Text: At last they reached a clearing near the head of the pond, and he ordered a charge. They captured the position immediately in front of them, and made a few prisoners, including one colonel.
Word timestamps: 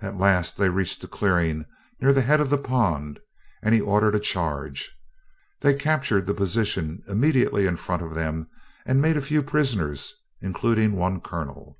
At 0.00 0.16
last 0.16 0.56
they 0.56 0.70
reached 0.70 1.04
a 1.04 1.06
clearing 1.06 1.66
near 2.00 2.10
the 2.14 2.22
head 2.22 2.40
of 2.40 2.48
the 2.48 2.56
pond, 2.56 3.20
and 3.62 3.74
he 3.74 3.80
ordered 3.82 4.14
a 4.14 4.18
charge. 4.18 4.90
They 5.60 5.74
captured 5.74 6.24
the 6.24 6.32
position 6.32 7.02
immediately 7.06 7.66
in 7.66 7.76
front 7.76 8.00
of 8.00 8.14
them, 8.14 8.48
and 8.86 9.02
made 9.02 9.18
a 9.18 9.20
few 9.20 9.42
prisoners, 9.42 10.14
including 10.40 10.92
one 10.92 11.20
colonel. 11.20 11.78